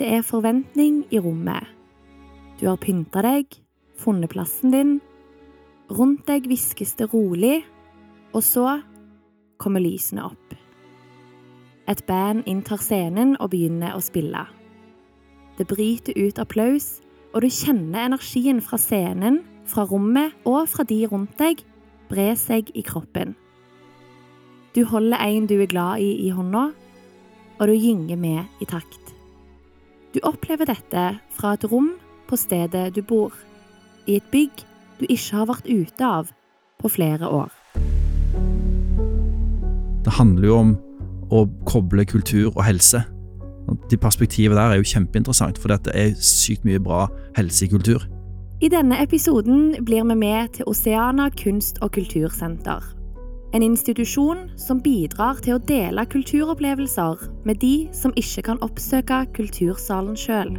Det 0.00 0.08
er 0.08 0.22
forventning 0.24 1.02
i 1.12 1.18
rommet. 1.20 1.66
Du 2.56 2.62
har 2.70 2.78
pynta 2.80 3.20
deg, 3.20 3.44
funnet 4.00 4.32
plassen 4.32 4.72
din. 4.72 4.94
Rundt 5.92 6.22
deg 6.24 6.46
hviskes 6.48 6.94
det 6.96 7.10
rolig, 7.12 7.58
og 8.32 8.40
så 8.40 8.78
kommer 9.60 9.84
lysene 9.84 10.24
opp. 10.24 10.56
Et 11.84 12.00
band 12.08 12.48
inntar 12.48 12.80
scenen 12.80 13.36
og 13.42 13.52
begynner 13.52 13.92
å 13.92 14.00
spille. 14.00 14.46
Det 15.60 15.68
bryter 15.68 16.16
ut 16.16 16.40
applaus, 16.40 17.02
og 17.34 17.44
du 17.44 17.50
kjenner 17.52 18.08
energien 18.08 18.64
fra 18.64 18.80
scenen, 18.80 19.42
fra 19.68 19.84
rommet 19.84 20.32
og 20.48 20.64
fra 20.72 20.88
de 20.88 21.02
rundt 21.12 21.36
deg 21.36 21.60
bre 22.08 22.30
seg 22.40 22.72
i 22.72 22.88
kroppen. 22.88 23.36
Du 24.72 24.86
holder 24.88 25.20
en 25.28 25.44
du 25.44 25.58
er 25.60 25.68
glad 25.68 26.00
i 26.00 26.14
i 26.24 26.32
hånda, 26.32 26.70
og 27.60 27.68
du 27.68 27.76
gynger 27.76 28.16
med 28.16 28.62
i 28.64 28.64
takt. 28.64 29.19
Du 30.10 30.18
opplever 30.26 30.66
dette 30.66 31.02
fra 31.36 31.52
et 31.54 31.64
rom 31.70 31.92
på 32.26 32.34
stedet 32.38 32.88
du 32.96 33.02
bor, 33.06 33.30
i 34.10 34.16
et 34.18 34.26
bygg 34.32 34.64
du 34.98 35.04
ikke 35.06 35.36
har 35.38 35.46
vært 35.46 35.68
ute 35.70 36.02
av 36.06 36.32
på 36.82 36.90
flere 36.90 37.30
år. 37.30 37.52
Det 40.02 40.16
handler 40.16 40.48
jo 40.48 40.56
om 40.58 40.72
å 41.30 41.44
koble 41.68 42.02
kultur 42.10 42.50
og 42.50 42.64
helse. 42.66 43.04
De 43.90 43.98
perspektivet 44.00 44.58
der 44.58 44.74
er 44.74 44.80
jo 44.80 44.88
kjempeinteressant, 44.90 45.60
for 45.62 45.70
det 45.70 45.94
er 45.94 46.16
sykt 46.18 46.66
mye 46.66 46.82
bra 46.82 47.04
helse 47.38 47.68
i 47.68 47.70
kultur. 47.70 48.02
I 48.60 48.68
denne 48.72 48.98
episoden 49.00 49.76
blir 49.86 50.02
vi 50.10 50.16
med 50.18 50.56
til 50.58 50.66
Oceana 50.66 51.30
kunst- 51.38 51.78
og 51.86 51.94
kultursenter. 51.94 52.82
En 53.52 53.62
institusjon 53.62 54.44
som 54.54 54.78
bidrar 54.78 55.40
til 55.42 55.56
å 55.56 55.62
dele 55.66 56.04
kulturopplevelser 56.06 57.24
med 57.42 57.58
de 57.58 57.88
som 57.90 58.12
ikke 58.14 58.44
kan 58.46 58.60
oppsøke 58.62 59.24
kultursalen 59.34 60.14
sjøl. 60.14 60.52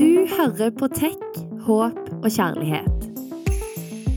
Du 0.00 0.24
hører 0.38 0.72
på 0.72 0.88
Tech, 0.96 1.20
håp 1.68 2.00
og 2.22 2.30
kjærlighet. 2.32 2.96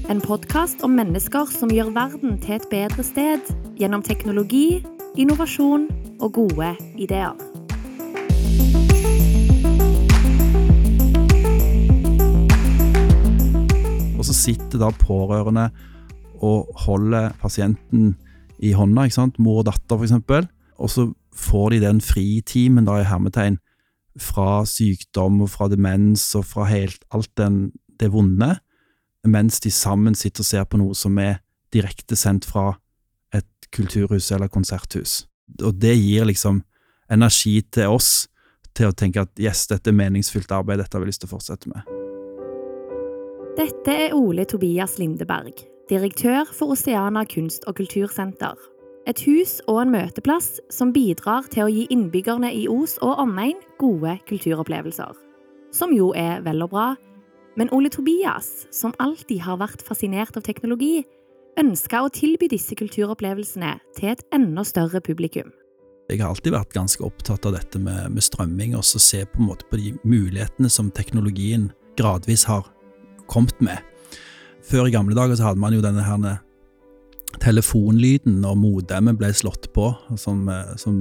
En 0.07 0.23
podkast 0.23 0.87
om 0.87 0.95
mennesker 0.95 1.51
som 1.51 1.71
gjør 1.71 1.91
verden 1.91 2.39
til 2.39 2.61
et 2.61 2.71
bedre 2.71 3.03
sted 3.03 3.55
gjennom 3.75 4.03
teknologi, 4.07 4.79
innovasjon 5.17 5.87
og 6.21 6.33
gode 6.33 6.71
ideer. 6.97 7.35
Og 14.17 14.25
så 14.25 14.33
sitter 14.33 14.81
da 14.81 14.89
pårørende 14.97 15.67
og 16.43 16.71
holder 16.85 17.33
pasienten 17.41 18.15
i 18.63 18.73
hånda, 18.73 19.05
ikke 19.05 19.19
sant? 19.19 19.39
mor 19.39 19.61
og 19.61 19.67
datter 19.69 20.01
eksempel, 20.01 20.47
og 20.81 20.89
så 20.89 21.07
får 21.35 21.75
de 21.75 21.83
den 21.83 22.01
fritimen 22.01 22.87
da 22.87 22.99
i 23.01 23.07
hermetegn 23.07 23.59
fra 24.19 24.63
sykdom 24.69 25.41
og 25.45 25.49
fra 25.53 25.69
demens 25.69 26.25
og 26.37 26.45
fra 26.45 26.67
helt 26.69 27.05
alt 27.13 27.31
den, 27.37 27.71
det 27.99 28.11
vonde, 28.13 28.55
mens 29.25 29.59
de 29.63 29.71
sammen 29.71 30.15
sitter 30.15 30.43
og 30.43 30.49
ser 30.49 30.65
på 30.69 30.79
noe 30.81 30.97
som 30.97 31.17
er 31.21 31.39
direktesendt 31.73 32.45
fra 32.45 32.73
et 32.73 32.82
kulturhus 33.73 34.31
eller 34.31 34.51
konserthus. 34.51 35.23
Og 35.63 35.75
det 35.81 35.95
gir 35.97 36.27
liksom 36.29 36.61
energi 37.11 37.59
til 37.73 37.93
oss 37.93 38.27
til 38.73 38.89
å 38.89 38.95
tenke 38.97 39.21
at 39.21 39.41
yes, 39.41 39.67
dette 39.69 39.91
er 39.91 39.97
meningsfylt 39.97 40.51
arbeid, 40.53 40.81
dette 40.81 40.97
har 40.97 41.03
vi 41.03 41.11
lyst 41.11 41.23
til 41.23 41.29
å 41.29 41.35
fortsette 41.35 41.69
med. 41.69 41.85
Dette 43.53 43.93
er 44.07 44.15
Ole 44.17 44.47
Tobias 44.49 44.97
Lindeberg, 44.97 45.59
direktør 45.91 46.49
for 46.49 46.73
Oceana 46.73 47.21
kunst- 47.29 47.67
og 47.69 47.77
kultursenter. 47.77 48.57
Et 49.05 49.19
hus 49.27 49.59
og 49.67 49.81
en 49.81 49.91
møteplass 49.93 50.55
som 50.71 50.93
bidrar 50.95 51.49
til 51.51 51.65
å 51.65 51.71
gi 51.71 51.83
innbyggerne 51.91 52.49
i 52.55 52.63
Os 52.71 52.95
og 53.03 53.19
omegn 53.21 53.59
gode 53.81 54.15
kulturopplevelser. 54.29 55.11
Som 55.75 55.93
jo 55.93 56.13
er 56.17 56.41
vel 56.45 56.63
og 56.63 56.71
bra, 56.71 56.87
men 57.59 57.69
Ole 57.75 57.91
Tobias, 57.93 58.65
som 58.73 58.95
alltid 59.03 59.43
har 59.45 59.59
vært 59.61 59.83
fascinert 59.85 60.37
av 60.39 60.45
teknologi, 60.47 61.03
ønska 61.59 62.03
å 62.03 62.11
tilby 62.13 62.49
disse 62.51 62.75
kulturopplevelsene 62.77 63.75
til 63.97 64.13
et 64.13 64.23
enda 64.35 64.63
større 64.67 65.01
publikum. 65.03 65.51
Jeg 66.11 66.19
har 66.19 66.33
alltid 66.33 66.51
vært 66.53 66.75
ganske 66.75 67.03
opptatt 67.05 67.45
av 67.47 67.55
dette 67.55 67.79
med, 67.79 68.11
med 68.11 68.23
strømming, 68.23 68.75
og 68.75 68.83
så 68.85 68.99
se 68.99 69.23
på 69.25 69.39
en 69.39 69.49
måte 69.49 69.67
på 69.69 69.79
de 69.79 69.93
mulighetene 70.03 70.69
som 70.69 70.91
teknologien 70.91 71.69
gradvis 71.97 72.43
har 72.49 72.67
kommet 73.31 73.59
med. 73.63 73.79
Før 74.63 74.87
i 74.87 74.93
gamle 74.95 75.15
dager 75.15 75.37
så 75.39 75.49
hadde 75.49 75.63
man 75.63 75.75
jo 75.75 75.83
denne 75.83 76.03
her 76.03 76.41
telefonlyden 77.43 78.41
når 78.43 78.59
modemet 78.59 79.17
ble 79.19 79.31
slått 79.35 79.71
på, 79.75 79.89
som, 80.19 80.45
som 80.79 80.99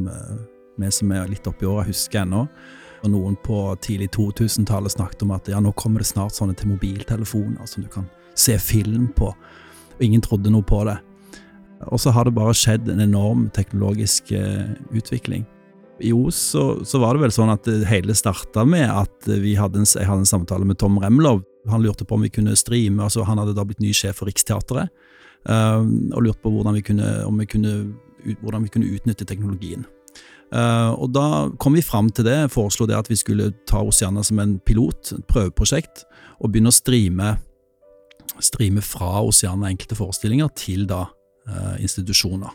vi 0.81 0.91
som 0.95 1.13
er 1.13 1.29
litt 1.31 1.47
oppi 1.51 1.69
åra 1.69 1.85
husker 1.87 2.23
ennå. 2.23 2.47
Og 3.03 3.11
noen 3.11 3.35
på 3.43 3.59
tidlig 3.83 4.13
2000-tallet 4.15 4.95
snakket 4.95 5.25
om 5.27 5.35
at 5.35 5.51
ja, 5.51 5.59
nå 5.61 5.75
kommer 5.79 6.03
det 6.03 6.11
snart 6.13 6.37
sånne 6.37 6.55
til 6.59 6.71
mobiltelefoner 6.71 7.67
som 7.67 7.83
du 7.83 7.91
kan 7.91 8.07
se 8.39 8.55
film 8.63 9.09
på. 9.17 9.33
Og 10.03 10.09
ingen 10.09 10.23
trodde 10.25 10.51
noe 10.51 10.67
på 10.67 10.83
det. 10.89 10.99
Og 11.95 12.01
så 12.03 12.11
har 12.15 12.27
det 12.27 12.35
bare 12.35 12.55
skjedd 12.55 12.91
en 12.91 13.03
enorm 13.03 13.47
teknologisk 13.55 14.35
uh, 14.35 14.75
utvikling. 14.91 15.47
I 16.03 16.11
Os 16.15 16.39
så, 16.51 16.65
så, 16.87 16.99
var 16.99 17.15
det 17.15 17.23
vel 17.23 17.35
sånn 17.35 17.53
at 17.53 17.67
det 17.69 17.87
hele 17.87 18.15
starta 18.19 18.65
med 18.67 18.89
at 18.91 19.29
hadde 19.31 19.79
en, 19.79 19.87
jeg 19.87 20.09
hadde 20.09 20.25
en 20.25 20.27
samtale 20.27 20.67
med 20.67 20.81
Tom 20.83 20.99
Remlov. 20.99 21.45
Han 21.71 21.83
lurte 21.85 22.07
på 22.07 22.19
om 22.19 22.27
vi 22.27 22.33
kunne 22.35 22.59
streame, 22.59 22.99
altså 23.05 23.23
han 23.29 23.39
hadde 23.39 23.55
da 23.55 23.67
blitt 23.67 23.83
ny 23.83 23.93
sjef 23.95 24.19
for 24.19 24.31
Riksteatret, 24.31 24.91
Um, 25.43 26.13
og 26.15 26.23
lurte 26.23 26.39
på 26.45 26.53
hvordan 26.55 26.77
vi 26.77 26.85
kunne, 26.87 27.07
vi 27.41 27.47
kunne, 27.51 27.71
hvordan 28.45 28.63
vi 28.63 28.71
kunne 28.71 28.91
utnytte 28.95 29.27
teknologien. 29.27 29.83
Uh, 30.55 30.93
og 31.01 31.09
da 31.17 31.49
kom 31.59 31.75
vi 31.75 31.83
fram 31.83 32.13
til 32.15 32.29
det, 32.29 32.37
foreslo 32.53 32.87
det 32.87 32.95
at 32.95 33.11
vi 33.11 33.19
skulle 33.19 33.49
ta 33.67 33.81
Oceana 33.83 34.23
som 34.23 34.39
en 34.39 34.61
pilot, 34.63 35.17
et 35.17 35.27
prøveprosjekt, 35.27 36.05
og 36.39 36.53
begynne 36.53 36.71
å 36.71 36.77
streame, 36.77 37.33
streame 38.41 38.83
fra 38.85 39.21
Oceana 39.23 39.71
enkelte 39.71 39.99
forestillinger 39.99 40.53
til 40.57 40.87
da 40.91 41.05
uh, 41.49 41.77
institusjoner. 41.83 42.53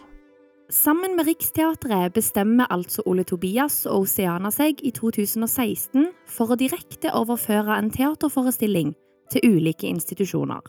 Sammen 0.73 1.15
med 1.15 1.29
Riksteatret 1.29 2.11
bestemmer 2.13 2.67
altså 2.73 3.03
Ole 3.05 3.23
Tobias 3.23 3.85
og 3.85 4.03
Oceana 4.03 4.51
seg 4.51 4.81
i 4.83 4.91
2016 4.91 6.09
for 6.27 6.51
å 6.51 6.57
direkte 6.59 7.13
overføre 7.15 7.77
en 7.77 7.87
teaterforestilling 7.93 8.91
til 9.31 9.47
ulike 9.47 9.87
institusjoner. 9.87 10.59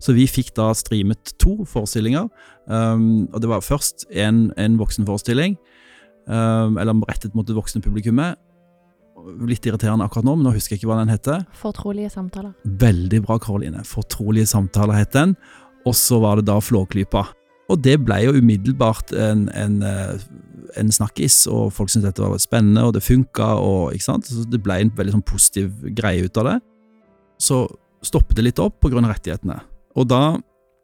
Så 0.00 0.12
vi 0.16 0.26
fikk 0.28 0.52
da 0.56 0.70
streamet 0.76 1.34
to 1.40 1.64
forestillinger. 1.68 2.28
Um, 2.68 3.28
og 3.32 3.40
det 3.40 3.48
var 3.48 3.64
først 3.64 4.06
en, 4.12 4.48
en 4.60 4.78
voksenforestilling 4.80 5.56
um, 6.28 6.76
eller 6.80 7.00
rettet 7.08 7.36
mot 7.36 7.48
det 7.48 7.56
voksne 7.56 7.82
publikummet. 7.84 8.40
Litt 9.48 9.66
irriterende 9.68 10.06
akkurat 10.06 10.26
nå, 10.26 10.36
men 10.38 10.48
nå 10.48 10.54
husker 10.54 10.74
jeg 10.74 10.82
ikke 10.82 10.90
hva 10.92 11.00
den 11.02 11.12
heter. 11.12 11.44
Fortrolige 11.58 12.12
samtaler. 12.12 12.54
Veldig 12.80 13.20
bra, 13.26 13.38
Karoline. 13.42 13.84
Fortrolige 13.86 14.48
samtaler 14.50 15.00
het 15.00 15.12
den. 15.16 15.36
Og 15.88 15.96
så 15.96 16.20
var 16.22 16.40
det 16.40 16.48
da 16.50 16.58
Flåklypa. 16.60 17.24
Og 17.70 17.78
det 17.84 18.00
ble 18.02 18.18
jo 18.24 18.34
umiddelbart 18.34 19.14
en, 19.14 19.46
en, 19.54 19.78
eh, 19.86 20.24
en 20.80 20.90
snakkis, 20.92 21.44
og 21.50 21.70
folk 21.74 21.92
syntes 21.92 22.10
dette 22.10 22.24
var 22.24 22.42
spennende, 22.42 22.82
og 22.86 22.96
det 22.96 23.04
funka, 23.06 23.52
og 23.62 23.94
ikke 23.94 24.08
sant. 24.08 24.30
Så 24.30 24.44
det 24.50 24.62
ble 24.64 24.80
en 24.82 24.92
veldig 24.96 25.18
sånn 25.18 25.26
positiv 25.26 25.72
greie 25.96 26.26
ut 26.26 26.40
av 26.42 26.50
det. 26.50 26.58
Så 27.40 27.64
stoppet 28.04 28.38
det 28.38 28.48
litt 28.48 28.62
opp 28.62 28.84
av 28.88 28.98
rettighetene. 29.06 29.60
Og 30.00 30.08
da 30.10 30.40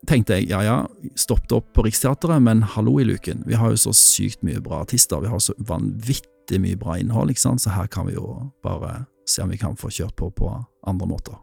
tenkte 0.07 0.39
jeg 0.39 0.51
ja 0.53 0.61
ja, 0.63 0.77
stoppet 1.19 1.57
opp 1.57 1.73
på 1.75 1.87
Riksteatret, 1.87 2.39
men 2.43 2.63
hallo 2.77 2.99
i 3.03 3.07
luken, 3.09 3.43
vi 3.47 3.59
har 3.59 3.73
jo 3.73 3.81
så 3.89 3.95
sykt 3.97 4.45
mye 4.47 4.63
bra 4.63 4.85
artister, 4.85 5.23
vi 5.25 5.33
har 5.33 5.43
så 5.43 5.57
vanvittig 5.59 6.31
mye 6.63 6.79
bra 6.79 6.97
innhold, 7.01 7.31
ikke 7.31 7.43
sant, 7.43 7.63
så 7.63 7.75
her 7.75 7.87
kan 7.91 8.07
vi 8.07 8.15
jo 8.15 8.51
bare 8.63 9.05
se 9.27 9.43
om 9.43 9.51
vi 9.51 9.59
kan 9.59 9.77
få 9.77 9.91
kjørt 9.91 10.17
på 10.17 10.31
på 10.31 10.51
andre 10.87 11.07
måter. 11.07 11.39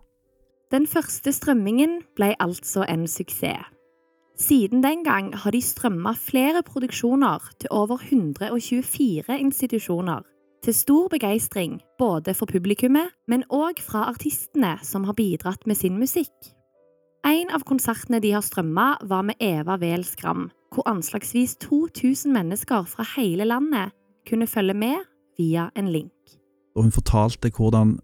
Den 0.71 0.87
første 0.87 1.31
strømmingen 1.35 1.99
ble 2.15 2.33
altså 2.39 2.85
en 2.89 3.07
suksess. 3.07 3.69
Siden 4.39 4.81
den 4.81 5.03
gang 5.05 5.35
har 5.37 5.53
de 5.53 5.61
strømma 5.61 6.15
flere 6.17 6.63
produksjoner 6.65 7.43
til 7.61 7.69
over 7.71 8.01
124 8.01 9.39
institusjoner, 9.39 10.23
til 10.63 10.73
stor 10.73 11.07
begeistring 11.07 11.81
både 11.99 12.33
for 12.33 12.49
publikummet, 12.49 13.13
men 13.27 13.43
òg 13.53 13.77
fra 13.83 14.07
artistene 14.09 14.79
som 14.81 15.03
har 15.03 15.13
bidratt 15.13 15.67
med 15.67 15.77
sin 15.77 15.99
musikk. 15.99 16.33
En 17.25 17.53
av 17.53 17.63
konsertene 17.63 18.19
de 18.19 18.33
har 18.33 18.41
strømma, 18.41 18.97
var 19.03 19.21
med 19.21 19.35
Eva 19.39 19.77
Wehl 19.77 20.03
Skram, 20.03 20.49
hvor 20.73 20.89
anslagsvis 20.89 21.55
2000 21.61 22.33
mennesker 22.33 22.83
fra 22.89 23.05
hele 23.15 23.45
landet 23.45 23.93
kunne 24.27 24.47
følge 24.47 24.75
med 24.77 25.03
via 25.37 25.69
en 25.75 25.91
link. 25.91 26.11
Og 26.75 26.87
hun 26.87 26.95
fortalte 26.95 27.51
hvordan, 27.53 27.97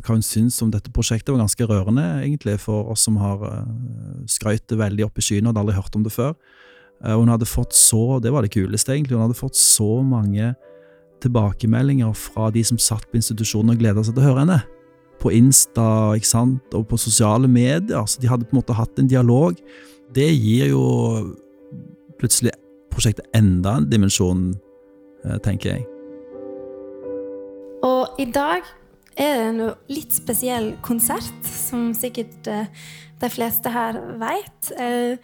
hva 0.00 0.16
hun 0.16 0.24
syntes 0.24 0.60
om 0.64 0.72
dette 0.72 0.92
prosjektet. 0.94 1.28
Det 1.28 1.36
var 1.36 1.44
ganske 1.44 1.68
rørende, 1.70 2.06
egentlig, 2.24 2.58
for 2.62 2.90
oss 2.90 3.04
som 3.06 3.18
har 3.20 3.42
uh, 3.44 3.68
skrøyt 4.30 4.66
det 4.70 4.80
veldig 4.80 5.06
opp 5.06 5.20
i 5.20 5.24
skyene 5.24 5.48
og 5.48 5.52
hadde 5.52 5.64
aldri 5.66 5.78
hørt 5.78 5.98
om 5.98 6.06
det 6.06 6.14
før. 6.14 6.34
Uh, 7.04 7.14
hun 7.16 7.30
hadde 7.32 7.48
fått 7.48 7.76
så, 7.76 8.18
det 8.22 8.32
var 8.34 8.46
det 8.46 8.52
kuleste, 8.54 8.94
egentlig, 8.94 9.16
hun 9.18 9.28
hadde 9.28 9.38
fått 9.38 9.58
så 9.58 10.00
mange 10.06 10.54
tilbakemeldinger 11.20 12.12
fra 12.16 12.48
de 12.54 12.62
som 12.64 12.80
satt 12.80 13.06
på 13.10 13.20
institusjonen 13.20 13.74
og 13.74 13.82
gleda 13.82 14.04
seg 14.04 14.16
til 14.16 14.24
å 14.24 14.30
høre 14.30 14.44
henne. 14.44 14.60
på 15.20 15.28
Insta 15.36 16.16
ikke 16.16 16.30
sant? 16.30 16.72
og 16.72 16.86
på 16.88 16.96
sosiale 16.96 17.48
medier. 17.48 18.06
Så 18.08 18.22
de 18.22 18.28
hadde 18.30 18.46
på 18.48 18.56
en 18.56 18.60
måte 18.62 18.72
hatt 18.72 18.98
en 18.98 19.10
dialog. 19.10 19.58
Det 20.16 20.30
gir 20.32 20.70
jo 20.72 20.84
plutselig 22.18 22.54
prosjektet 22.90 23.26
enda 23.36 23.76
en 23.76 23.90
dimensjon, 23.90 24.54
eh, 24.54 24.69
tenker 25.44 25.76
jeg. 25.76 25.86
Og 27.86 28.20
i 28.20 28.26
dag 28.28 28.66
er 29.20 29.36
det 29.36 29.46
en 29.48 29.62
litt 29.90 30.12
spesiell 30.14 30.74
konsert, 30.84 31.46
som 31.46 31.90
sikkert 31.96 32.48
eh, 32.50 32.68
de 33.20 33.30
fleste 33.32 33.72
her 33.72 33.98
veit. 34.20 34.70
Eh, 34.76 35.16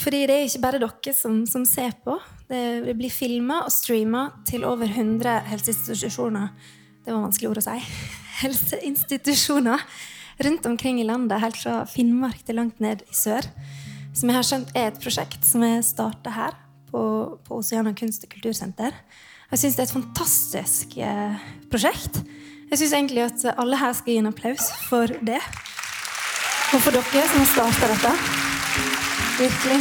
fordi 0.00 0.22
det 0.30 0.36
er 0.36 0.46
ikke 0.46 0.62
bare 0.62 0.80
dere 0.82 1.14
som, 1.16 1.42
som 1.50 1.66
ser 1.66 1.96
på. 2.04 2.16
Det 2.50 2.94
blir 2.98 3.12
filma 3.12 3.60
og 3.66 3.74
streama 3.74 4.28
til 4.48 4.64
over 4.66 4.88
100 4.88 5.50
helseinstitusjoner. 5.50 6.54
Det 7.04 7.12
var 7.12 7.26
vanskelig 7.26 7.50
ord 7.50 7.60
å 7.60 7.66
si. 7.66 7.76
Helseinstitusjoner 8.40 9.84
rundt 10.40 10.66
omkring 10.66 11.02
i 11.02 11.04
landet, 11.04 11.42
helt 11.42 11.58
fra 11.60 11.82
Finnmark 11.90 12.40
til 12.46 12.56
langt 12.62 12.80
ned 12.80 13.02
i 13.10 13.18
sør. 13.18 13.44
Som 14.16 14.30
jeg 14.30 14.38
har 14.38 14.46
skjønt 14.46 14.74
er 14.74 14.88
et 14.88 15.02
prosjekt 15.02 15.46
som 15.46 15.66
er 15.66 15.82
starta 15.86 16.32
her 16.34 16.56
på, 16.90 17.02
på 17.46 17.58
Oceana 17.60 17.94
kunst- 17.96 18.26
og 18.26 18.32
kultursenter. 18.32 18.96
Jeg 19.50 19.62
syns 19.62 19.76
det 19.76 19.82
er 19.82 19.88
et 19.88 19.96
fantastisk 19.96 20.98
eh, 21.02 21.48
prosjekt. 21.72 22.20
Jeg 22.70 22.78
syns 22.78 22.92
egentlig 22.94 23.24
at 23.24 23.46
alle 23.58 23.78
her 23.80 23.94
skal 23.98 24.12
gi 24.12 24.20
en 24.20 24.30
applaus 24.30 24.68
for 24.86 25.10
det. 25.26 25.40
Og 26.70 26.78
for 26.84 26.94
dere 26.94 27.24
som 27.32 27.42
har 27.42 27.48
starta 27.50 27.88
dette. 27.90 28.12
Virkelig. 29.40 29.80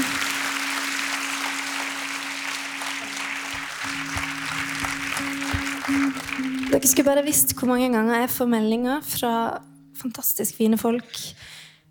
Dere 6.69 6.88
skulle 6.89 7.05
bare 7.05 7.25
visst 7.25 7.53
hvor 7.57 7.69
mange 7.69 7.91
ganger 7.94 8.23
jeg 8.23 8.31
får 8.33 8.50
meldinger 8.50 9.05
fra 9.05 9.33
fantastisk 10.00 10.57
fine 10.57 10.77
folk, 10.81 11.17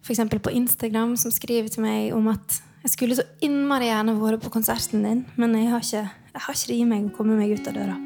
f.eks. 0.02 0.20
på 0.42 0.50
Instagram, 0.50 1.16
som 1.16 1.30
skriver 1.34 1.68
til 1.70 1.84
meg 1.84 2.14
om 2.16 2.30
at 2.32 2.58
jeg 2.88 2.94
skulle 2.94 3.16
så 3.18 3.24
innmari 3.44 3.90
gjerne 3.90 4.14
vært 4.16 4.40
på 4.40 4.52
konserten 4.54 5.02
din, 5.04 5.18
men 5.36 5.52
jeg 5.58 5.68
har 5.68 5.82
ikke, 5.84 6.06
jeg 6.32 6.40
har 6.40 6.54
ikke 6.56 6.70
det 6.70 6.76
i 6.78 6.86
meg 6.88 7.10
å 7.10 7.16
komme 7.18 7.34
meg 7.36 7.50
ut 7.52 7.68
av 7.68 7.76
døra. 7.76 7.96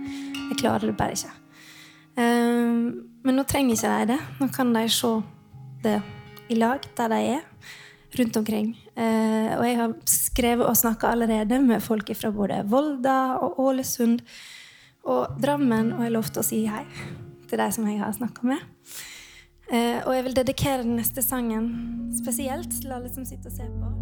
Jeg 0.48 0.58
klarer 0.58 0.90
det 0.90 0.96
bare 0.98 1.14
ikke. 1.14 1.30
Um, 2.18 2.80
men 3.22 3.38
nå 3.38 3.44
trenger 3.46 3.76
ikke 3.76 3.92
de 3.92 4.08
det. 4.10 4.18
Nå 4.40 4.48
kan 4.56 4.74
de 4.74 4.82
se 4.90 5.12
det 5.84 5.94
i 6.50 6.58
lag 6.58 6.82
der 6.98 7.14
de 7.14 7.20
er, 7.36 7.46
rundt 8.18 8.42
omkring. 8.42 8.74
Uh, 8.98 9.54
og 9.60 9.64
jeg 9.68 9.78
har 9.84 9.94
skrevet 10.10 10.66
og 10.66 10.80
snakka 10.82 11.14
allerede 11.14 11.62
med 11.62 11.84
folk 11.84 12.10
fra 12.18 12.34
både 12.34 12.58
Volda 12.66 13.38
og 13.38 13.62
Ålesund 13.62 14.18
og 15.06 15.38
Drammen, 15.42 15.94
og 15.94 16.02
jeg 16.08 16.16
lovte 16.18 16.42
å 16.42 16.46
si 16.46 16.64
hei 16.66 16.82
til 17.46 17.62
de 17.62 17.70
som 17.70 17.86
jeg 17.86 18.02
har 18.02 18.18
snakka 18.18 18.50
med. 18.50 18.66
Uh, 19.70 20.02
og 20.08 20.16
jeg 20.18 20.26
vil 20.26 20.40
dedikere 20.42 20.82
den 20.82 20.98
neste 20.98 21.22
sangen 21.22 21.70
spesielt 22.18 22.80
til 22.82 22.98
alle 22.98 23.14
som 23.14 23.22
sitter 23.22 23.46
og 23.46 23.60
ser 23.62 23.76
på. 23.78 24.01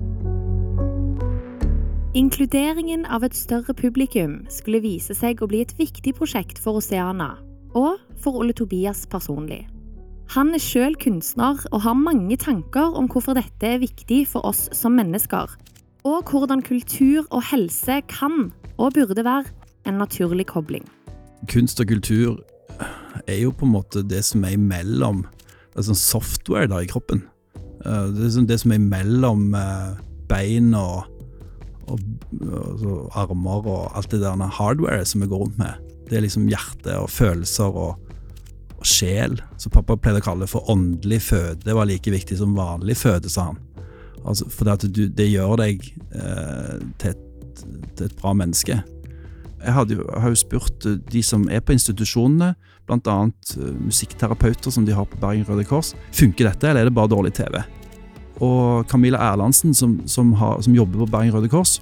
Inkluderingen 2.11 3.05
av 3.07 3.23
et 3.23 3.37
større 3.39 3.71
publikum 3.71 4.41
skulle 4.51 4.81
vise 4.83 5.15
seg 5.15 5.39
å 5.39 5.47
bli 5.47 5.61
et 5.63 5.77
viktig 5.79 6.17
prosjekt 6.17 6.59
for 6.59 6.81
Oceana, 6.81 7.37
og 7.71 8.01
for 8.19 8.41
Ole 8.41 8.51
Tobias 8.51 9.05
personlig. 9.07 9.61
Han 10.35 10.51
er 10.51 10.63
sjøl 10.63 10.97
kunstner 10.99 11.61
og 11.71 11.85
har 11.85 11.95
mange 11.95 12.35
tanker 12.43 12.97
om 12.99 13.07
hvorfor 13.07 13.39
dette 13.39 13.63
er 13.63 13.79
viktig 13.79 14.25
for 14.33 14.43
oss 14.49 14.65
som 14.75 14.99
mennesker, 14.99 15.55
og 16.03 16.33
hvordan 16.33 16.65
kultur 16.67 17.29
og 17.31 17.45
helse 17.53 18.01
kan 18.11 18.51
og 18.75 18.99
burde 18.99 19.23
være 19.23 19.47
en 19.87 20.03
naturlig 20.03 20.49
kobling. 20.51 20.83
Kunst 21.47 21.79
og 21.79 21.93
kultur 21.95 22.43
er 23.29 23.39
jo 23.39 23.55
på 23.55 23.69
en 23.69 23.77
måte 23.77 24.03
det 24.03 24.25
som 24.27 24.43
er 24.45 24.59
imellom 24.59 25.29
Det 25.71 25.85
er 25.85 25.87
sånn 25.93 26.03
software 26.03 26.67
der 26.67 26.83
i 26.83 26.91
kroppen. 26.91 27.23
Eh, 27.87 28.07
det 28.11 28.25
er 28.27 28.33
sånn 28.35 28.51
det 28.51 28.59
som 28.59 28.73
er 28.75 28.81
imellom 28.83 29.53
eh, 29.55 30.01
bein 30.27 30.75
og 30.75 31.07
og, 31.89 32.03
og 32.41 33.09
armer 33.19 33.67
og 33.67 33.97
alt 33.97 34.13
det 34.13 34.23
der 34.23 34.45
hardware 34.59 35.07
som 35.07 35.25
vi 35.25 35.31
går 35.31 35.45
rundt 35.45 35.59
med. 35.59 35.79
Det 36.11 36.19
er 36.19 36.25
liksom 36.25 36.49
hjerte 36.51 36.97
og 36.99 37.11
følelser 37.11 37.71
og, 37.71 38.13
og 38.77 38.87
sjel. 38.87 39.39
Så 39.61 39.73
pappa 39.73 39.97
pleide 39.97 40.23
å 40.23 40.27
kalle 40.27 40.47
det 40.47 40.53
for 40.53 40.71
åndelig 40.73 41.23
føde. 41.31 41.61
Det 41.65 41.77
var 41.77 41.89
like 41.91 42.13
viktig 42.13 42.39
som 42.41 42.57
vanlig 42.59 42.99
føde, 42.99 43.31
sa 43.31 43.51
han. 43.53 43.61
Altså, 44.27 44.49
for 44.53 44.69
det, 44.69 44.91
du, 44.93 45.07
det 45.09 45.31
gjør 45.31 45.57
deg 45.63 45.85
eh, 46.13 46.81
til, 47.01 47.15
et, 47.15 47.63
til, 47.97 48.09
et, 48.09 48.17
bra 48.21 48.35
menneske. 48.37 48.81
Jeg, 49.61 49.75
hadde, 49.77 49.97
jeg 49.97 50.23
har 50.25 50.33
jo 50.33 50.41
spurt 50.41 50.89
eh, 50.89 50.99
de 51.13 51.23
som 51.25 51.47
er 51.53 51.63
på 51.65 51.77
institusjonene, 51.77 52.53
bl.a. 52.91 53.19
Uh, 53.55 53.67
musikkterapeuter 53.87 54.75
som 54.75 54.87
de 54.87 54.97
har 54.97 55.07
på 55.07 55.21
Bergen 55.23 55.47
Røde 55.49 55.65
Kors. 55.69 55.95
Funker 56.17 56.51
dette, 56.51 56.69
eller 56.69 56.83
er 56.83 56.91
det 56.91 56.97
bare 56.97 57.13
dårlig 57.13 57.33
TV? 57.39 57.61
Og 58.41 58.89
Camilla 58.89 59.21
Erlandsen, 59.31 59.75
som, 59.77 59.99
som, 60.09 60.33
har, 60.41 60.61
som, 60.65 60.75
jobber 60.75 61.05
på 61.05 61.11
Bergen 61.13 61.35
Røde 61.35 61.51
Kors, 61.53 61.79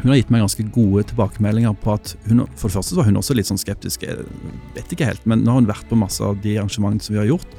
hun 0.00 0.08
har 0.08 0.16
gitt 0.16 0.30
meg 0.32 0.40
ganske 0.40 0.64
gode 0.72 1.04
tilbakemeldinger 1.10 1.74
på 1.82 1.92
at 1.92 2.14
hun, 2.24 2.46
For 2.56 2.70
det 2.70 2.76
første 2.78 2.96
var 2.96 3.04
hun 3.04 3.20
også 3.20 3.36
litt 3.36 3.50
sånn 3.50 3.60
skeptisk, 3.60 4.06
jeg 4.08 4.24
vet 4.72 4.94
ikke 4.94 5.08
helt, 5.10 5.26
men 5.28 5.44
nå 5.44 5.52
har 5.52 5.60
hun 5.60 5.68
vært 5.68 5.90
på 5.90 5.98
masse 6.00 6.24
av 6.24 6.40
de 6.40 6.56
arrangementene 6.56 7.04
som 7.04 7.16
vi 7.16 7.20
har 7.20 7.28
gjort. 7.28 7.58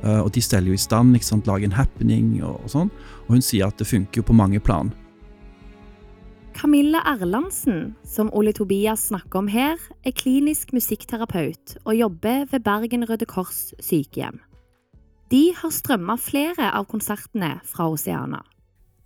Uh, 0.00 0.20
og 0.24 0.30
de 0.32 0.42
steller 0.44 0.72
jo 0.72 0.76
i 0.76 0.80
stand, 0.80 1.16
ikke 1.16 1.28
sant, 1.28 1.48
lager 1.48 1.68
en 1.68 1.76
happening 1.76 2.34
og, 2.40 2.60
og, 2.64 2.68
sånn. 2.72 2.92
Og 3.26 3.36
hun 3.36 3.44
sier 3.44 3.68
at 3.68 3.80
det 3.80 3.88
funker 3.88 4.20
jo 4.20 4.28
på 4.28 4.36
mange 4.36 4.60
plan. 4.64 4.92
Camilla 6.56 7.00
Erlandsen, 7.08 7.94
som 8.04 8.28
Ole 8.36 8.52
Tobias 8.56 9.06
snakker 9.08 9.40
om 9.40 9.48
her, 9.48 9.80
er 10.04 10.16
klinisk 10.16 10.74
musikkterapeut 10.76 11.78
og 11.86 11.96
jobber 11.96 12.44
ved 12.50 12.64
Bergen 12.66 13.08
Røde 13.08 13.28
Kors 13.28 13.70
sykehjem. 13.80 14.42
De 15.30 15.52
har 15.54 15.70
strømma 15.70 16.16
flere 16.18 16.72
av 16.74 16.88
konsertene 16.90 17.60
fra 17.68 17.86
Oceana. 17.92 18.40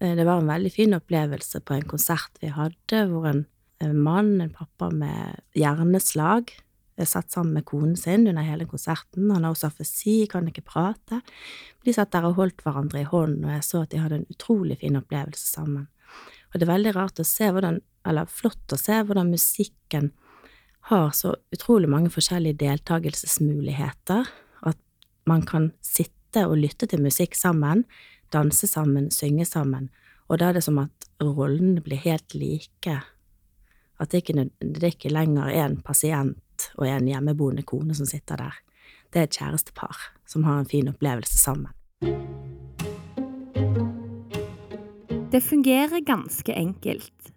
Eh, 0.01 0.15
det 0.17 0.25
var 0.25 0.41
en 0.41 0.49
veldig 0.49 0.73
fin 0.73 0.97
opplevelse 0.97 1.61
på 1.61 1.77
en 1.77 1.89
konsert 1.89 2.41
vi 2.41 2.53
hadde, 2.55 3.03
hvor 3.11 3.29
en 3.29 3.45
mann, 3.93 4.39
en 4.41 4.55
pappa 4.55 4.89
med 4.89 5.43
hjerneslag, 5.59 6.55
satt 7.03 7.33
sammen 7.35 7.57
med 7.59 7.67
konen 7.67 7.97
sin 7.99 8.29
under 8.31 8.47
hele 8.47 8.65
konserten. 8.71 9.27
Han 9.35 9.45
har 9.45 9.53
også 9.53 9.69
afesi, 9.69 10.29
kan 10.31 10.47
ikke 10.49 10.65
prate. 10.65 11.21
De 11.85 11.93
satt 11.93 12.13
der 12.15 12.29
og 12.29 12.39
holdt 12.39 12.63
hverandre 12.65 13.03
i 13.03 13.09
hånden, 13.09 13.45
og 13.45 13.57
jeg 13.57 13.67
så 13.67 13.83
at 13.83 13.91
de 13.93 14.01
hadde 14.01 14.21
en 14.23 14.31
utrolig 14.31 14.79
fin 14.81 14.97
opplevelse 14.97 15.45
sammen. 15.59 15.89
Og 16.53 16.61
det 16.61 16.69
er 16.69 16.73
veldig 16.73 16.95
rart 16.95 17.19
å 17.21 17.27
se 17.27 17.51
hvordan, 17.51 17.81
eller 18.07 18.31
flott 18.31 18.73
å 18.73 18.79
se 18.79 19.01
hvordan 19.03 19.33
musikken 19.35 20.13
har 20.93 21.11
så 21.17 21.35
utrolig 21.53 21.91
mange 21.91 22.13
forskjellige 22.15 22.61
deltakelsesmuligheter, 22.63 24.31
man 25.27 25.45
kan 25.47 25.73
sitte 25.85 26.47
og 26.49 26.59
lytte 26.59 26.89
til 26.91 27.03
musikk 27.03 27.37
sammen, 27.39 27.85
danse 28.33 28.67
sammen, 28.67 29.11
synge 29.15 29.47
sammen, 29.49 29.91
og 30.29 30.41
da 30.41 30.51
er 30.51 30.59
det 30.59 30.65
som 30.67 30.81
at 30.83 31.09
rollene 31.23 31.83
blir 31.85 32.01
helt 32.03 32.35
like. 32.35 32.99
At 34.01 34.11
det 34.11 34.25
ikke, 34.25 34.49
det 34.61 34.83
er 34.83 34.93
ikke 34.93 35.13
lenger 35.13 35.53
en 35.53 35.79
pasient 35.85 36.71
og 36.75 36.89
en 36.89 37.09
hjemmeboende 37.09 37.63
kone 37.63 37.95
som 37.95 38.09
sitter 38.09 38.41
der. 38.41 38.57
Det 39.13 39.21
er 39.21 39.29
et 39.29 39.39
kjærestepar 39.39 40.01
som 40.27 40.45
har 40.45 40.59
en 40.59 40.69
fin 40.69 40.89
opplevelse 40.91 41.39
sammen. 41.39 41.71
Det 45.31 45.43
fungerer 45.43 46.01
ganske 46.07 46.53
enkelt. 46.55 47.33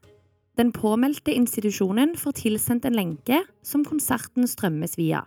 Den 0.58 0.72
påmeldte 0.74 1.34
institusjonen 1.34 2.16
får 2.18 2.40
tilsendt 2.42 2.86
en 2.86 2.98
lenke 2.98 3.44
som 3.66 3.86
konserten 3.86 4.48
strømmes 4.50 4.98
via. 4.98 5.24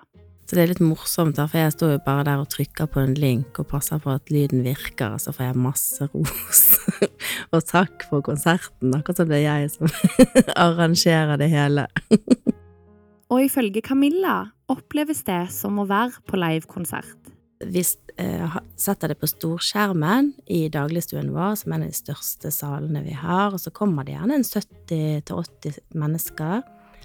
Så 0.51 0.57
det 0.59 0.65
er 0.65 0.71
litt 0.73 0.81
morsomt, 0.83 1.37
da, 1.39 1.45
for 1.47 1.61
jeg 1.61 1.71
står 1.77 1.93
jo 1.93 1.99
bare 2.03 2.25
der 2.27 2.41
og 2.43 2.49
trykker 2.51 2.89
på 2.91 2.99
en 2.99 3.13
link 3.15 3.61
og 3.63 3.69
passer 3.71 4.01
på 4.03 4.11
at 4.11 4.33
lyden 4.35 4.65
virker, 4.65 5.13
og 5.15 5.23
så 5.23 5.31
får 5.31 5.45
jeg 5.47 5.61
masse 5.63 6.09
ros. 6.11 6.63
og 7.55 7.63
takk 7.69 8.03
for 8.11 8.25
konserten, 8.27 8.97
akkurat 8.97 9.21
som 9.21 9.31
det 9.31 9.39
er 9.39 9.61
jeg 9.61 9.71
som 9.77 9.87
arrangerer 10.67 11.39
det 11.39 11.53
hele. 11.55 11.85
og 13.31 13.45
ifølge 13.45 13.85
Camilla 13.87 14.41
oppleves 14.75 15.23
det 15.31 15.45
som 15.55 15.79
å 15.79 15.87
være 15.87 16.19
på 16.27 16.43
livekonsert. 16.43 17.31
Vi 17.71 17.87
eh, 18.19 18.59
setter 18.75 19.15
det 19.15 19.21
på 19.23 19.31
storskjermen 19.31 20.35
i 20.51 20.65
dagligstuen 20.67 21.31
vår, 21.31 21.61
som 21.63 21.71
er 21.71 21.79
en 21.79 21.87
av 21.87 21.95
de 21.95 22.03
største 22.03 22.51
salene 22.59 23.07
vi 23.07 23.15
har, 23.15 23.55
og 23.55 23.63
så 23.63 23.71
kommer 23.71 24.03
det 24.03 24.19
gjerne 24.19 24.43
en 24.43 24.51
70-80 24.51 25.83
mennesker, 25.95 26.63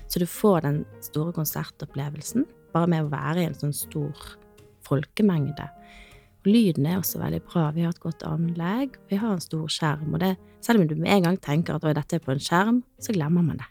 så 0.10 0.18
du 0.18 0.26
får 0.26 0.64
den 0.66 0.86
store 1.14 1.38
konsertopplevelsen 1.38 2.50
bare 2.76 2.92
med 2.92 3.06
å 3.06 3.14
være 3.14 3.42
i 3.42 3.48
en 3.50 3.58
sånn 3.58 3.76
stor 3.76 4.36
folkemengde. 4.86 5.70
Og 6.46 6.52
lyden 6.52 6.86
er 6.86 7.00
også 7.00 7.22
veldig 7.22 7.42
bra. 7.48 7.70
Vi 7.74 7.86
har 7.86 7.96
et 7.96 8.04
godt 8.04 8.26
anlegg, 8.28 9.00
vi 9.10 9.18
har 9.18 9.34
en 9.34 9.42
stor 9.42 9.66
skjerm. 9.72 10.12
Og 10.14 10.22
det, 10.22 10.36
selv 10.62 10.84
om 10.84 10.90
du 10.90 10.94
med 11.00 11.10
en 11.16 11.30
gang 11.30 11.40
tenker 11.42 11.80
at 11.80 11.88
dette 11.98 12.20
er 12.20 12.26
på 12.26 12.36
en 12.36 12.44
skjerm, 12.44 12.84
så 13.02 13.16
glemmer 13.16 13.46
man 13.46 13.64
det. 13.64 13.70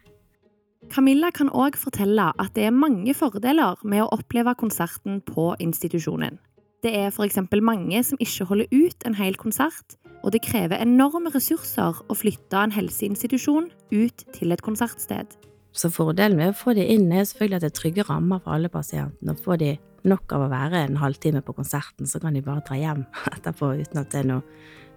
Camilla 0.92 1.30
kan 1.32 1.49
òg 1.49 1.78
fortelle 1.80 2.26
at 2.40 2.52
det 2.56 2.66
er 2.68 2.75
mange 2.75 3.14
fordeler 3.16 3.78
med 3.87 4.04
å 4.04 4.11
oppleve 4.18 4.52
konserten 4.61 5.23
på 5.25 5.52
institusjonen. 5.62 6.37
Det 6.84 6.92
er 6.92 7.08
f.eks. 7.08 7.38
mange 7.64 8.02
som 8.04 8.20
ikke 8.20 8.44
holder 8.50 8.68
ut 8.75 9.06
en 9.08 9.16
hel 9.16 9.38
konsert, 9.40 9.96
og 10.25 10.34
det 10.34 10.42
krever 10.44 10.82
enorme 10.82 11.32
ressurser 11.32 12.02
å 12.08 12.16
flytte 12.16 12.61
en 12.61 12.75
helseinstitusjon 12.75 13.70
ut 13.94 14.26
til 14.37 14.52
et 14.52 14.64
konsertsted. 14.64 15.30
Så 15.74 15.90
fordelen 15.90 16.38
med 16.38 16.52
å 16.52 16.56
få 16.56 16.72
de 16.76 16.84
inn 16.86 17.10
er 17.10 17.26
selvfølgelig 17.26 17.58
at 17.58 17.66
det 17.66 17.70
er 17.72 17.78
trygge 17.80 18.06
rammer 18.06 18.42
for 18.44 18.54
alle 18.54 18.70
pasientene. 18.70 19.34
og 19.34 19.42
få 19.42 19.58
de 19.58 19.74
nok 20.04 20.32
av 20.36 20.46
å 20.46 20.50
være 20.52 20.84
en 20.84 20.98
halvtime 21.00 21.42
på 21.42 21.54
konserten, 21.56 22.06
så 22.06 22.20
kan 22.20 22.34
de 22.34 22.42
bare 22.44 22.62
dra 22.66 22.78
hjem 22.78 23.04
etterpå 23.34 23.74
uten 23.80 24.02
at 24.02 24.10
det 24.12 24.20
er 24.22 24.28
noe, 24.30 24.42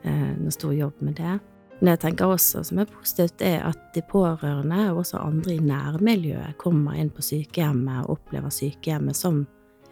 eh, 0.04 0.34
noe 0.38 0.54
stor 0.54 0.76
jobb 0.76 1.02
med 1.02 1.18
det. 1.18 1.40
Men 1.80 1.94
jeg 1.94 2.02
tenker 2.02 2.34
også, 2.34 2.64
som 2.66 2.80
er 2.82 2.90
positivt, 2.90 3.42
er 3.46 3.62
at 3.68 3.92
de 3.94 4.02
pårørende 4.02 4.88
og 4.92 5.04
også 5.04 5.22
andre 5.22 5.54
i 5.58 5.62
nærmiljøet 5.62 6.58
kommer 6.62 6.98
inn 6.98 7.12
på 7.14 7.26
sykehjemmet 7.26 8.06
og 8.06 8.18
opplever 8.18 8.54
sykehjemmet 8.54 9.18
som 9.18 9.44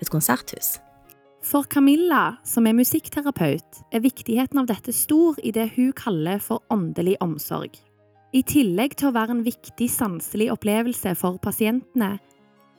et 0.01 0.09
konserthus. 0.09 0.79
For 1.45 1.67
Camilla, 1.69 2.39
som 2.41 2.65
er 2.65 2.73
musikkterapeut, 2.73 3.83
er 3.93 4.01
viktigheten 4.01 4.63
av 4.63 4.69
dette 4.71 4.93
stor 4.97 5.37
i 5.45 5.53
det 5.53 5.67
hun 5.75 5.93
kaller 5.93 6.41
for 6.41 6.65
åndelig 6.73 7.19
omsorg. 7.21 7.77
I 8.35 8.41
tillegg 8.43 8.97
til 8.99 9.07
å 9.09 9.15
være 9.15 9.31
en 9.37 9.43
viktig 9.45 9.85
sanselig 9.87 10.49
opplevelse 10.51 11.13
for 11.15 11.37
pasientene, 11.39 12.17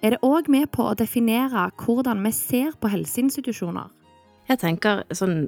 er 0.05 0.13
det 0.13 0.19
òg 0.27 0.51
med 0.53 0.69
på 0.75 0.85
å 0.85 0.97
definere 0.99 1.71
hvordan 1.81 2.21
vi 2.27 2.33
ser 2.37 2.75
på 2.77 2.91
helseinstitusjoner. 2.93 3.89
Jeg 4.51 4.61
tenker 4.61 5.07
sånn 5.17 5.47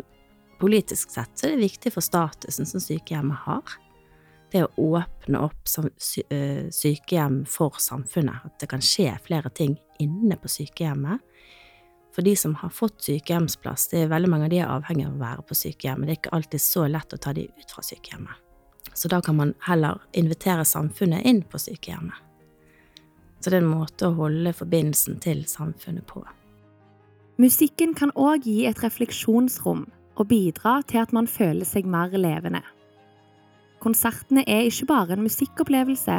politisk 0.59 1.13
sett 1.13 1.37
så 1.37 1.47
er 1.51 1.55
det 1.55 1.69
viktig 1.69 1.93
for 1.93 2.05
statusen 2.05 2.67
som 2.67 2.83
sykehjemmet 2.83 3.45
har. 3.45 3.77
Det 4.49 4.65
å 4.65 4.97
åpne 4.97 5.45
opp 5.45 5.69
eh, 6.33 6.73
sykehjem 6.73 7.43
for 7.45 7.77
samfunnet, 7.77 8.49
at 8.49 8.57
det 8.65 8.73
kan 8.73 8.81
skje 8.81 9.13
flere 9.29 9.53
ting 9.53 9.77
inne 10.01 10.41
på 10.41 10.49
sykehjemmet. 10.49 11.21
For 12.17 12.25
de 12.25 12.33
som 12.33 12.57
har 12.65 12.73
fått 12.73 13.05
sykehjemsplass, 13.05 13.91
det 13.93 14.07
er 14.07 14.13
veldig 14.17 14.33
mange 14.33 14.49
av 14.49 14.57
de 14.57 14.65
er 14.65 14.73
avhengig 14.73 15.05
av 15.05 15.21
å 15.21 15.25
være 15.27 15.49
på 15.53 15.63
sykehjemmet. 15.67 16.09
Det 16.09 16.17
er 16.17 16.23
ikke 16.25 16.37
alltid 16.41 16.65
så 16.65 16.89
lett 16.89 17.13
å 17.13 17.21
ta 17.21 17.37
de 17.37 17.51
ut 17.53 17.77
fra 17.77 17.85
sykehjemmet. 17.85 18.48
Så 18.99 19.09
da 19.09 19.21
kan 19.23 19.37
man 19.39 19.55
heller 19.63 20.01
invitere 20.13 20.65
samfunnet 20.67 21.23
inn 21.29 21.45
på 21.47 21.61
sykehjemmet. 21.63 22.17
Så 23.39 23.53
det 23.53 23.61
er 23.61 23.63
en 23.63 23.71
måte 23.71 24.09
å 24.09 24.17
holde 24.17 24.51
forbindelsen 24.57 25.21
til 25.23 25.45
samfunnet 25.47 26.03
på. 26.11 26.25
Musikken 27.39 27.95
kan 27.95 28.11
òg 28.19 28.49
gi 28.51 28.65
et 28.67 28.81
refleksjonsrom 28.83 29.85
og 30.19 30.27
bidra 30.27 30.81
til 30.91 31.05
at 31.05 31.15
man 31.15 31.31
føler 31.31 31.69
seg 31.69 31.87
mer 31.87 32.11
levende. 32.19 32.65
Konsertene 33.79 34.43
er 34.51 34.67
ikke 34.67 34.89
bare 34.91 35.15
en 35.15 35.23
musikkopplevelse, 35.23 36.19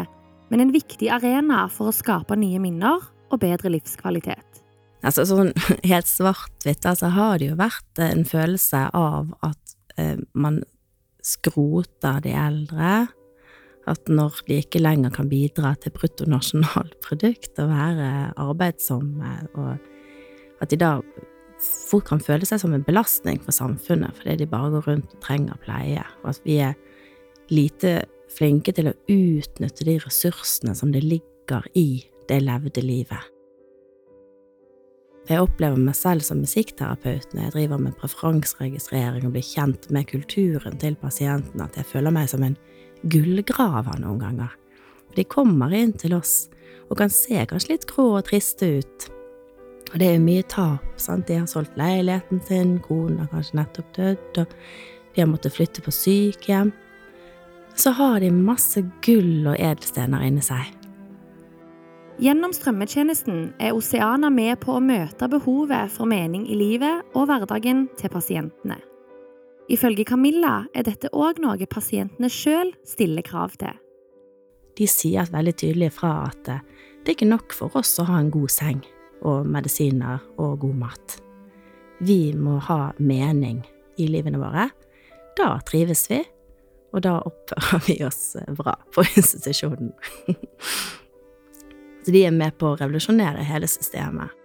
men 0.49 0.63
en 0.63 0.71
viktig 0.71 1.11
arena 1.11 1.65
for 1.67 1.91
å 1.91 1.95
skape 1.95 2.39
nye 2.39 2.61
minner 2.63 3.03
og 3.29 3.41
bedre 3.43 3.73
livskvalitet. 3.75 4.63
Altså 5.03 5.27
sånn 5.27 5.51
helt 5.91 6.07
svart-hvitt, 6.07 6.87
altså 6.87 7.11
har 7.15 7.39
det 7.39 7.51
jo 7.51 7.59
vært 7.59 8.03
en 8.07 8.23
følelse 8.27 8.87
av 8.95 9.33
at 9.43 9.75
eh, 9.99 10.15
man 10.31 10.63
skroter 11.25 12.21
de 12.23 12.33
eldre, 12.35 13.07
at 13.89 14.11
når 14.11 14.43
de 14.47 14.59
ikke 14.61 14.81
lenger 14.81 15.11
kan 15.13 15.29
bidra 15.31 15.73
til 15.81 15.93
bruttonasjonalprodukt 15.95 17.59
og 17.63 17.71
være 17.71 18.09
arbeidsomme, 18.37 19.33
og 19.57 19.77
at 20.61 20.71
de 20.71 20.79
da 20.79 20.97
fort 21.89 22.07
kan 22.07 22.21
føle 22.23 22.47
seg 22.47 22.61
som 22.61 22.75
en 22.75 22.85
belastning 22.87 23.41
for 23.43 23.55
samfunnet 23.55 24.15
fordi 24.15 24.37
de 24.39 24.47
bare 24.47 24.71
går 24.75 24.85
rundt 24.87 25.15
og 25.15 25.23
trenger 25.25 25.59
pleie, 25.63 26.05
og 26.23 26.31
at 26.31 26.45
vi 26.45 26.59
er 26.63 26.77
lite 27.49 28.03
flinke 28.29 28.73
til 28.75 28.91
å 28.91 28.97
utnytte 29.09 29.87
de 29.87 29.97
ressursene 30.03 30.75
som 30.77 30.93
det 30.93 31.01
ligger 31.03 31.65
i 31.73 32.05
det 32.29 32.43
levde 32.45 32.83
livet. 32.85 33.38
Jeg 35.29 35.43
opplever 35.45 35.77
meg 35.77 35.93
selv 35.93 36.23
som 36.25 36.39
musikkterapeut 36.41 37.35
når 37.35 37.43
jeg 37.43 37.53
driver 37.53 37.81
med 37.83 37.93
preferanseregistrering 38.01 39.27
og 39.27 39.35
blir 39.35 39.45
kjent 39.45 39.85
med 39.93 40.07
kulturen 40.09 40.79
til 40.81 40.95
pasienten, 40.97 41.61
at 41.61 41.77
jeg 41.77 41.85
føler 41.85 42.15
meg 42.15 42.31
som 42.31 42.41
en 42.47 42.57
gullgraver 43.13 44.01
noen 44.01 44.17
ganger. 44.23 44.55
De 45.13 45.25
kommer 45.29 45.75
inn 45.77 45.93
til 45.93 46.15
oss 46.17 46.47
og 46.89 46.97
kan 46.97 47.13
se 47.13 47.45
kanskje 47.45 47.75
litt 47.75 47.85
grå 47.89 48.07
og 48.17 48.25
triste 48.25 48.71
ut. 48.81 49.09
Og 49.93 50.01
det 50.01 50.09
er 50.15 50.23
mye 50.23 50.45
tap. 50.49 50.85
sant? 50.97 51.27
De 51.29 51.37
har 51.37 51.45
solgt 51.49 51.77
leiligheten 51.77 52.41
sin, 52.49 52.77
konen 52.85 53.21
har 53.21 53.29
kanskje 53.29 53.61
nettopp 53.61 53.93
dødd, 53.97 54.41
og 54.41 54.57
de 55.13 55.21
har 55.21 55.29
måttet 55.29 55.53
flytte 55.53 55.85
på 55.85 55.93
sykehjem. 55.93 56.73
Så 57.77 57.93
har 58.01 58.19
de 58.19 58.33
masse 58.33 58.81
gull 59.05 59.45
og 59.45 59.57
edelstener 59.57 60.25
inni 60.25 60.41
seg. 60.45 60.78
Gjennom 62.19 62.51
strømmetjenesten 62.51 63.53
er 63.63 63.71
Oceana 63.71 64.27
med 64.27 64.57
på 64.59 64.73
å 64.75 64.81
møte 64.83 65.29
behovet 65.31 65.87
for 65.93 66.09
mening 66.09 66.49
i 66.51 66.57
livet 66.59 67.15
og 67.15 67.29
hverdagen 67.29 67.85
til 67.95 68.11
pasientene. 68.11 68.75
Ifølge 69.71 70.03
Camilla 70.09 70.65
er 70.75 70.83
dette 70.83 71.13
òg 71.15 71.39
noe 71.39 71.69
pasientene 71.71 72.27
sjøl 72.27 72.73
stiller 72.83 73.23
krav 73.23 73.55
til. 73.61 73.71
De 74.75 74.89
sier 74.91 75.31
veldig 75.31 75.55
tydelig 75.63 75.93
fra 75.95 76.11
at 76.25 76.43
det 76.43 77.07
er 77.07 77.15
ikke 77.15 77.31
nok 77.31 77.55
for 77.55 77.79
oss 77.79 77.95
å 78.03 78.09
ha 78.11 78.19
en 78.19 78.35
god 78.35 78.51
seng 78.51 78.83
og 79.23 79.47
medisiner 79.47 80.19
og 80.35 80.59
god 80.65 80.77
mat. 80.83 81.19
Vi 82.03 82.33
må 82.35 82.59
ha 82.67 82.91
mening 82.99 83.63
i 83.95 84.11
livene 84.11 84.43
våre. 84.43 84.67
Da 85.39 85.53
trives 85.63 86.09
vi, 86.11 86.19
og 86.91 87.07
da 87.07 87.21
oppfører 87.23 87.85
vi 87.87 88.01
oss 88.03 88.33
bra 88.59 88.75
på 88.91 89.07
institusjonen. 89.07 89.93
Så 92.05 92.13
de 92.15 92.25
er 92.25 92.35
med 92.35 92.55
på 92.59 92.71
å 92.71 92.77
revolusjonere 92.79 93.43
hele 93.45 93.67
systemet 93.69 94.35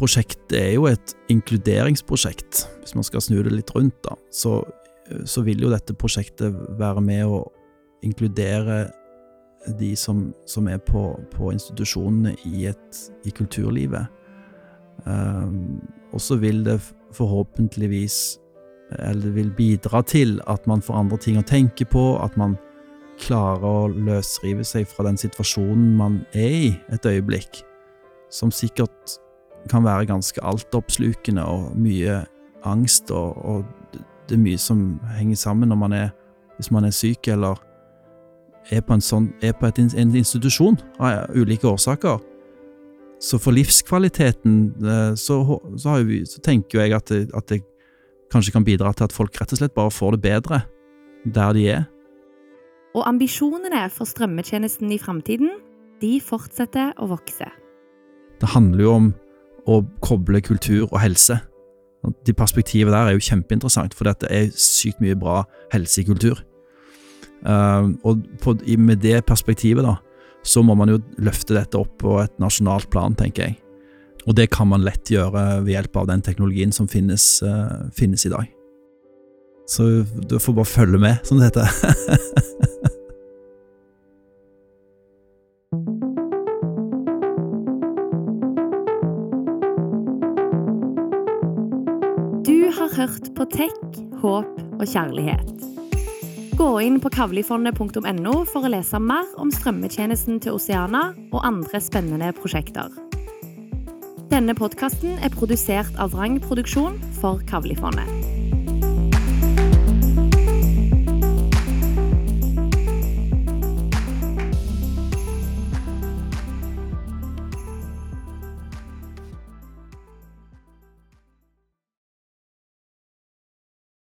prosjektet 0.00 0.56
er 0.56 0.70
jo 0.78 0.86
et 0.88 1.14
inkluderingsprosjekt, 1.32 2.64
hvis 2.80 2.96
man 2.96 3.06
skal 3.06 3.24
snu 3.24 3.40
det 3.44 3.52
litt 3.52 3.72
rundt, 3.76 3.98
da. 4.06 4.16
Så, 4.32 4.62
så 5.28 5.44
vil 5.44 5.60
jo 5.60 5.72
dette 5.72 5.96
prosjektet 5.98 6.56
være 6.80 7.02
med 7.04 7.26
å 7.28 7.42
inkludere 8.06 8.86
de 9.76 9.92
som, 9.98 10.30
som 10.48 10.70
er 10.72 10.80
på, 10.80 11.04
på, 11.34 11.50
institusjonene 11.52 12.32
i, 12.48 12.64
et, 12.70 13.02
i 13.28 13.32
kulturlivet. 13.36 14.08
Um, 15.04 15.82
og 16.14 16.22
så 16.24 16.38
vil 16.40 16.64
det 16.66 16.76
forhåpentligvis 17.16 18.36
Eller 18.90 19.22
det 19.22 19.30
vil 19.32 19.52
bidra 19.56 20.02
til 20.02 20.34
at 20.50 20.66
man 20.68 20.82
får 20.82 20.98
andre 20.98 21.18
ting 21.22 21.38
å 21.38 21.44
tenke 21.46 21.86
på, 21.86 22.02
at 22.20 22.34
man 22.36 22.56
klarer 23.20 23.64
å 23.66 23.88
løsrive 23.92 24.64
seg 24.66 24.88
fra 24.88 25.06
den 25.08 25.18
situasjonen 25.20 25.96
man 25.98 26.20
er 26.32 26.54
i 26.56 26.70
et 26.92 27.06
øyeblikk, 27.06 27.62
som 28.32 28.52
sikkert 28.54 29.18
kan 29.70 29.84
være 29.84 30.08
ganske 30.08 30.42
altoppslukende 30.44 31.44
og 31.44 31.76
mye 31.78 32.22
angst, 32.66 33.10
og, 33.10 33.36
og, 33.44 33.64
det 34.28 34.36
er 34.36 34.44
mye 34.44 34.60
som 34.60 35.00
henger 35.16 35.36
sammen 35.36 35.72
når 35.72 35.78
man 35.80 35.92
er 35.92 36.10
Hvis 36.60 36.68
man 36.70 36.84
er 36.84 36.92
syk 36.92 37.28
eller 37.32 37.56
er 38.70 38.82
på 38.84 38.92
en, 38.92 39.00
sånn, 39.00 39.30
er 39.40 39.54
på 39.56 39.64
et, 39.64 39.78
en 39.80 40.10
institusjon 40.14 40.76
av 41.00 41.32
ulike 41.32 41.64
årsaker. 41.64 42.18
Så 43.16 43.38
for 43.40 43.56
livskvaliteten 43.56 44.58
eh, 44.84 45.14
så, 45.16 45.38
så, 45.80 45.94
vi, 46.04 46.18
så 46.28 46.42
tenker 46.44 46.82
jeg 46.82 46.92
at 46.98 47.08
det, 47.08 47.22
at 47.32 47.48
det 47.48 47.62
kanskje 48.30 48.52
kan 48.52 48.66
bidra 48.66 48.92
til 48.92 49.08
at 49.08 49.16
folk 49.16 49.40
rett 49.40 49.54
og 49.56 49.62
slett 49.62 49.72
bare 49.72 49.94
får 49.94 50.18
det 50.18 50.22
bedre 50.28 50.60
der 51.24 51.56
de 51.56 51.64
er. 51.78 51.88
Og 52.94 53.06
ambisjonene 53.06 53.84
for 53.94 54.08
strømmetjenesten 54.08 54.90
i 54.90 54.98
framtiden, 54.98 55.52
de 56.00 56.16
fortsetter 56.24 56.94
å 56.98 57.10
vokse. 57.12 57.46
Det 58.40 58.50
handler 58.54 58.84
jo 58.84 58.92
om 58.96 59.08
å 59.68 59.80
koble 60.02 60.40
kultur 60.42 60.88
og 60.88 60.98
helse. 61.02 61.36
De 62.26 62.34
perspektivet 62.34 62.94
der 62.94 63.10
er 63.10 63.16
jo 63.16 63.24
kjempeinteressant, 63.24 63.94
for 63.94 64.08
det 64.08 64.30
er 64.32 64.48
sykt 64.56 65.02
mye 65.04 65.18
bra 65.18 65.42
helse 65.74 66.00
i 66.00 66.06
kultur. 66.08 66.40
Uh, 67.44 67.92
og 68.04 68.24
med 68.80 69.00
det 69.04 69.20
perspektivet, 69.28 69.84
da, 69.84 69.98
så 70.42 70.64
må 70.64 70.74
man 70.74 70.90
jo 70.92 71.00
løfte 71.20 71.56
dette 71.56 71.78
opp 71.78 71.98
på 72.00 72.18
et 72.24 72.32
nasjonalt 72.40 72.90
plan, 72.92 73.14
tenker 73.16 73.50
jeg. 73.50 73.60
Og 74.26 74.36
det 74.36 74.50
kan 74.52 74.68
man 74.68 74.84
lett 74.84 75.12
gjøre 75.12 75.62
ved 75.64 75.74
hjelp 75.74 76.00
av 76.02 76.08
den 76.10 76.24
teknologien 76.24 76.72
som 76.72 76.88
finnes, 76.88 77.38
uh, 77.44 77.86
finnes 77.96 78.26
i 78.26 78.32
dag. 78.32 78.48
Så 79.70 79.86
du 80.30 80.38
får 80.42 80.56
bare 80.56 80.66
følge 80.66 80.98
med, 80.98 81.22
som 81.24 81.38
det 81.38 81.52
heter. 81.52 81.68
hørt 93.00 93.30
på 93.36 93.46
tech, 93.48 93.76
håp 94.20 94.58
og 94.80 94.86
kjærlighet. 94.88 95.66
Gå 96.58 96.68
inn 96.84 96.98
på 97.00 97.12
kavlifondet.no 97.14 98.34
for 98.50 98.66
å 98.66 98.72
lese 98.72 99.00
mer 99.00 99.28
om 99.40 99.52
strømmetjenesten 99.54 100.40
til 100.44 100.58
Oceana 100.58 101.06
og 101.30 101.40
andre 101.46 101.80
spennende 101.80 102.32
prosjekter. 102.36 102.92
Denne 104.30 104.54
podkasten 104.54 105.16
er 105.24 105.32
produsert 105.34 105.96
av 105.98 106.12
Vrang 106.14 106.38
Produksjon 106.44 107.00
for 107.22 107.40
Kavlifondet. 107.48 108.19